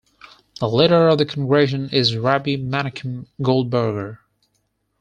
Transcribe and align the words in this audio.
The 0.59 0.67
leader 0.67 1.07
of 1.09 1.19
the 1.19 1.27
congregation 1.27 1.89
is 1.91 2.17
Rabbi 2.17 2.55
Menachem 2.55 3.27
Goldberger. 3.39 4.17